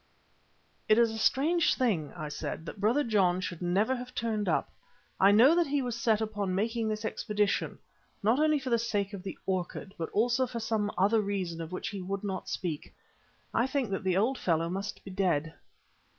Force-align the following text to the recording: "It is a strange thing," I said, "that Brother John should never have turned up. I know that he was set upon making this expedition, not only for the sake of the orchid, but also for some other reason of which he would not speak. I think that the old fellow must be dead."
"It 0.89 0.97
is 0.97 1.11
a 1.11 1.19
strange 1.19 1.75
thing," 1.75 2.11
I 2.15 2.27
said, 2.27 2.65
"that 2.65 2.79
Brother 2.81 3.03
John 3.03 3.39
should 3.39 3.61
never 3.61 3.95
have 3.95 4.15
turned 4.15 4.49
up. 4.49 4.71
I 5.19 5.29
know 5.29 5.53
that 5.53 5.67
he 5.67 5.83
was 5.83 5.95
set 5.95 6.21
upon 6.21 6.55
making 6.55 6.87
this 6.87 7.05
expedition, 7.05 7.77
not 8.23 8.39
only 8.39 8.57
for 8.57 8.71
the 8.71 8.79
sake 8.79 9.13
of 9.13 9.21
the 9.21 9.37
orchid, 9.45 9.93
but 9.99 10.09
also 10.09 10.47
for 10.47 10.59
some 10.59 10.91
other 10.97 11.21
reason 11.21 11.61
of 11.61 11.71
which 11.71 11.89
he 11.89 12.01
would 12.01 12.23
not 12.23 12.49
speak. 12.49 12.95
I 13.53 13.67
think 13.67 13.91
that 13.91 14.03
the 14.03 14.17
old 14.17 14.39
fellow 14.39 14.69
must 14.71 15.03
be 15.03 15.11
dead." 15.11 15.53